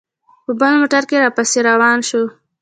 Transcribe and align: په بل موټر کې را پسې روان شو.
په 0.45 0.51
بل 0.59 0.73
موټر 0.81 1.03
کې 1.09 1.17
را 1.23 1.29
پسې 1.35 1.59
روان 1.69 1.99
شو. 2.09 2.23